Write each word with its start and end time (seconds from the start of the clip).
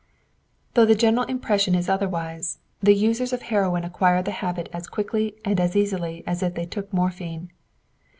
Though 0.73 0.85
the 0.87 0.95
general 0.95 1.25
impression 1.27 1.75
is 1.75 1.87
otherwise, 1.87 2.57
the 2.81 2.95
users 2.95 3.33
of 3.33 3.43
heroin 3.43 3.83
acquire 3.83 4.23
the 4.23 4.31
habit 4.31 4.67
as 4.73 4.87
quickly 4.87 5.35
and 5.45 5.59
as 5.59 5.75
easily 5.75 6.23
as 6.25 6.41
if 6.41 6.55
they 6.55 6.65
took 6.65 6.91
morphine. 6.91 7.51